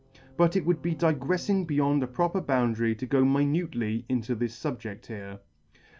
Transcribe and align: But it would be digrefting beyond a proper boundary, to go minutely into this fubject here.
But 0.35 0.55
it 0.55 0.65
would 0.65 0.81
be 0.81 0.95
digrefting 0.95 1.67
beyond 1.67 2.01
a 2.01 2.07
proper 2.07 2.41
boundary, 2.41 2.95
to 2.95 3.05
go 3.05 3.23
minutely 3.23 4.03
into 4.09 4.33
this 4.33 4.57
fubject 4.57 5.05
here. 5.05 5.41